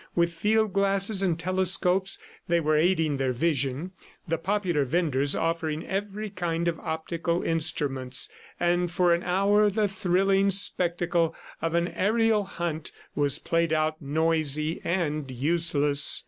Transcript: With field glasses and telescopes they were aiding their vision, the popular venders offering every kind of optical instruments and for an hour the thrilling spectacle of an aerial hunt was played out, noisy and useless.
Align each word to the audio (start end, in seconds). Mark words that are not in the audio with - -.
With 0.15 0.33
field 0.33 0.73
glasses 0.73 1.21
and 1.21 1.37
telescopes 1.37 2.17
they 2.47 2.59
were 2.59 2.75
aiding 2.75 3.17
their 3.17 3.33
vision, 3.33 3.91
the 4.27 4.39
popular 4.39 4.83
venders 4.83 5.35
offering 5.35 5.85
every 5.85 6.31
kind 6.31 6.67
of 6.67 6.79
optical 6.79 7.43
instruments 7.43 8.27
and 8.59 8.89
for 8.89 9.13
an 9.13 9.21
hour 9.21 9.69
the 9.69 9.87
thrilling 9.87 10.49
spectacle 10.49 11.35
of 11.61 11.75
an 11.75 11.87
aerial 11.87 12.45
hunt 12.45 12.91
was 13.13 13.37
played 13.37 13.71
out, 13.71 14.01
noisy 14.01 14.81
and 14.83 15.29
useless. 15.29 16.19